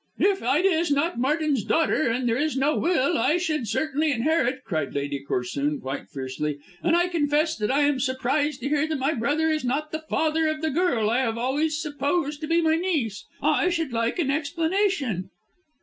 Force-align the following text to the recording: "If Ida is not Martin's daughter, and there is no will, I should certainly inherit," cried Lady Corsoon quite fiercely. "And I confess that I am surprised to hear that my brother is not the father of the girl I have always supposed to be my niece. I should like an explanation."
"If 0.17 0.41
Ida 0.41 0.67
is 0.69 0.89
not 0.89 1.19
Martin's 1.19 1.63
daughter, 1.63 2.09
and 2.09 2.27
there 2.27 2.35
is 2.39 2.57
no 2.57 2.75
will, 2.75 3.19
I 3.19 3.37
should 3.37 3.67
certainly 3.67 4.11
inherit," 4.11 4.63
cried 4.63 4.95
Lady 4.95 5.23
Corsoon 5.23 5.79
quite 5.79 6.09
fiercely. 6.09 6.57
"And 6.81 6.95
I 6.97 7.07
confess 7.07 7.55
that 7.57 7.69
I 7.69 7.81
am 7.81 7.99
surprised 7.99 8.61
to 8.61 8.69
hear 8.69 8.87
that 8.87 8.97
my 8.97 9.13
brother 9.13 9.47
is 9.49 9.63
not 9.63 9.91
the 9.91 10.01
father 10.09 10.47
of 10.47 10.61
the 10.61 10.71
girl 10.71 11.07
I 11.11 11.19
have 11.19 11.37
always 11.37 11.79
supposed 11.79 12.41
to 12.41 12.47
be 12.47 12.63
my 12.63 12.77
niece. 12.77 13.27
I 13.43 13.69
should 13.69 13.93
like 13.93 14.17
an 14.17 14.31
explanation." 14.31 15.29